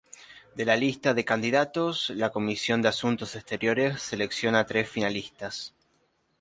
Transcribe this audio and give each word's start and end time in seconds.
De 0.55 0.65
la 0.65 0.75
lista 0.77 1.13
de 1.13 1.23
candidatos, 1.25 2.09
la 2.15 2.31
comisión 2.31 2.81
de 2.81 2.87
Asuntos 2.87 3.35
Exteriores 3.35 4.01
selecciona 4.01 4.61
a 4.61 4.65
tres 4.65 4.89
"finalistas". 4.89 5.75